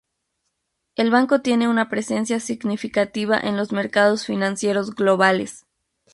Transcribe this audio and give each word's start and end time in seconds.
El 0.95 1.11
banco 1.11 1.43
tiene 1.43 1.67
una 1.69 1.87
presencia 1.87 2.39
significativa 2.39 3.37
en 3.39 3.55
los 3.55 3.71
mercados 3.71 4.25
financieros 4.25 4.95
globales. 4.95 5.67